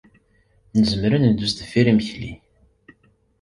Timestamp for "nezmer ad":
0.79-1.21